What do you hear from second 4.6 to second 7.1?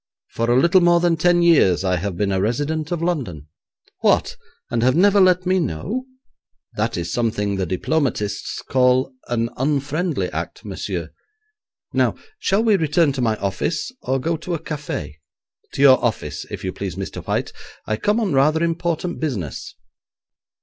and have never let me know? That